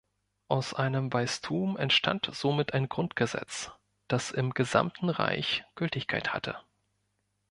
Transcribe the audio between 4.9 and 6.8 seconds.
Reich Gültigkeit hatte.